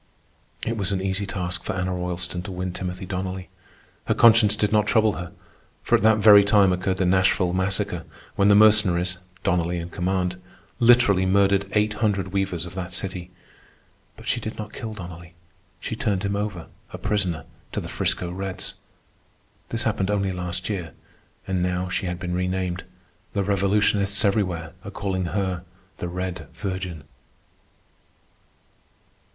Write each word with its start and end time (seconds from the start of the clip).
It 0.65 0.77
was 0.77 0.91
an 0.91 0.99
easy 0.99 1.27
task 1.27 1.63
for 1.63 1.73
Anna 1.73 1.91
Roylston 1.91 2.41
to 2.45 2.51
win 2.51 2.73
Timothy 2.73 3.05
Donnelly. 3.05 3.49
Her 4.07 4.15
conscience 4.15 4.55
did 4.55 4.71
not 4.71 4.87
trouble 4.87 5.13
her, 5.13 5.31
for 5.83 5.93
at 5.95 6.01
that 6.01 6.17
very 6.17 6.43
time 6.43 6.73
occurred 6.73 6.97
the 6.97 7.05
Nashville 7.05 7.53
Massacre, 7.53 8.03
when 8.35 8.47
the 8.47 8.55
Mercenaries, 8.55 9.19
Donnelly 9.43 9.77
in 9.77 9.91
command, 9.91 10.41
literally 10.79 11.27
murdered 11.27 11.69
eight 11.73 11.93
hundred 11.93 12.29
weavers 12.29 12.65
of 12.65 12.73
that 12.73 12.93
city. 12.93 13.29
But 14.17 14.27
she 14.27 14.39
did 14.39 14.57
not 14.57 14.73
kill 14.73 14.95
Donnelly. 14.95 15.35
She 15.79 15.95
turned 15.95 16.23
him 16.23 16.35
over, 16.35 16.65
a 16.91 16.97
prisoner, 16.97 17.45
to 17.71 17.79
the 17.79 17.87
'Frisco 17.87 18.31
Reds. 18.31 18.73
This 19.69 19.83
happened 19.83 20.09
only 20.09 20.31
last 20.33 20.67
year, 20.67 20.93
and 21.47 21.61
now 21.61 21.89
she 21.89 22.07
had 22.07 22.17
been 22.19 22.33
renamed. 22.33 22.85
The 23.33 23.43
revolutionists 23.43 24.25
everywhere 24.25 24.73
are 24.83 24.89
calling 24.89 25.25
her 25.25 25.63
the 25.97 26.07
"Red 26.07 26.47
Virgin." 26.55 27.03